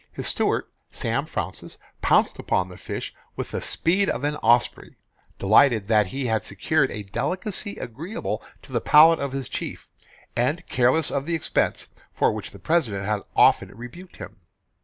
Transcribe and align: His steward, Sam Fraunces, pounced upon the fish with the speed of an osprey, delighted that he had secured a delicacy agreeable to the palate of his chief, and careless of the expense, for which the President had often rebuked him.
His 0.11 0.25
steward, 0.25 0.65
Sam 0.91 1.27
Fraunces, 1.27 1.77
pounced 2.01 2.39
upon 2.39 2.69
the 2.69 2.77
fish 2.77 3.13
with 3.35 3.51
the 3.51 3.61
speed 3.61 4.09
of 4.09 4.23
an 4.23 4.35
osprey, 4.37 4.95
delighted 5.37 5.89
that 5.89 6.07
he 6.07 6.25
had 6.25 6.43
secured 6.43 6.89
a 6.89 7.03
delicacy 7.03 7.75
agreeable 7.77 8.41
to 8.63 8.71
the 8.71 8.81
palate 8.81 9.19
of 9.19 9.31
his 9.31 9.47
chief, 9.47 9.87
and 10.35 10.65
careless 10.65 11.11
of 11.11 11.27
the 11.27 11.35
expense, 11.35 11.87
for 12.11 12.31
which 12.31 12.49
the 12.49 12.57
President 12.57 13.05
had 13.05 13.21
often 13.35 13.77
rebuked 13.77 14.15
him. 14.15 14.37